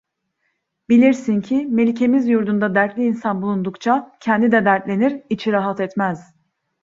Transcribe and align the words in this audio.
Bilirsin 0.91 1.41
ki, 1.41 1.55
melikemiz 1.65 2.27
yurdunda 2.29 2.69
dertli 2.75 3.05
insan 3.05 3.41
bulundukça, 3.41 4.11
kendi 4.19 4.51
de 4.51 4.65
dertlenir, 4.65 5.19
içi 5.29 5.51
rahat 5.51 5.79
etmez. 5.79 6.35